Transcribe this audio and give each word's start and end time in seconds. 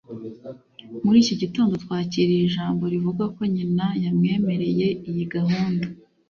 Muri 1.05 1.17
iki 1.23 1.35
gitondo, 1.41 1.73
twakiriye 1.83 2.41
ijambo 2.45 2.83
rivuga 2.93 3.23
ko 3.35 3.41
nyina 3.53 3.85
yamwemereye 4.03 4.87
iyi 5.09 5.25
gahunda. 5.33 5.85